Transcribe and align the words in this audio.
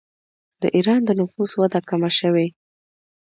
د 0.61 0.63
ایران 0.75 1.01
د 1.05 1.09
نفوس 1.21 1.51
وده 1.61 1.79
کمه 1.89 2.11
شوې. 2.19 2.47